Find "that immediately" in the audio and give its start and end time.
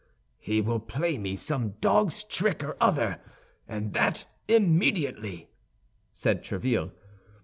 3.93-5.51